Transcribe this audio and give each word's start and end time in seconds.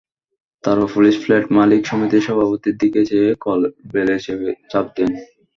তারপর 0.63 0.87
police 0.95 1.15
flat 1.23 1.45
মালিক 1.57 1.81
সমিতির 1.89 2.25
সভাপতির 2.27 2.75
দিকে 2.81 3.01
চেয়ে 3.09 3.29
কলবেলে 3.43 4.15
চাপ 4.71 4.85
দেন। 4.95 5.11